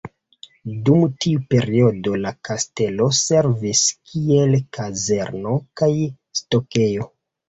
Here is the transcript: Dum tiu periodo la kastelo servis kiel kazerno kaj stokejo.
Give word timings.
Dum 0.87 1.01
tiu 1.25 1.41
periodo 1.53 2.13
la 2.21 2.31
kastelo 2.49 3.07
servis 3.17 3.81
kiel 4.13 4.55
kazerno 4.79 5.53
kaj 5.83 5.91
stokejo. 6.41 7.07